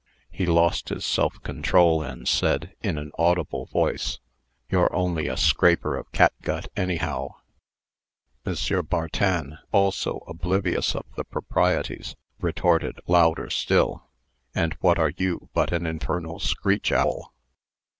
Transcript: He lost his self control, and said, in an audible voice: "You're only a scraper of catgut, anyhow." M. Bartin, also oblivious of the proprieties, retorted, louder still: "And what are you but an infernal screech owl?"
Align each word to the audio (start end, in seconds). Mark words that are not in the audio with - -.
He 0.31 0.47
lost 0.47 0.89
his 0.89 1.05
self 1.05 1.39
control, 1.43 2.01
and 2.01 2.27
said, 2.27 2.73
in 2.81 2.97
an 2.97 3.11
audible 3.19 3.67
voice: 3.67 4.17
"You're 4.67 4.91
only 4.95 5.27
a 5.27 5.37
scraper 5.37 5.95
of 5.95 6.11
catgut, 6.11 6.69
anyhow." 6.75 7.35
M. 8.43 8.55
Bartin, 8.89 9.59
also 9.71 10.23
oblivious 10.27 10.95
of 10.95 11.05
the 11.15 11.23
proprieties, 11.23 12.15
retorted, 12.39 12.97
louder 13.05 13.51
still: 13.51 14.07
"And 14.55 14.73
what 14.79 14.97
are 14.97 15.11
you 15.17 15.49
but 15.53 15.71
an 15.71 15.85
infernal 15.85 16.39
screech 16.39 16.91
owl?" 16.91 17.35